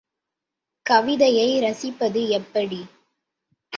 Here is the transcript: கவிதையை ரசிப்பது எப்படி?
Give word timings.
கவிதையை 0.85 1.47
ரசிப்பது 1.61 2.23
எப்படி? 2.29 2.81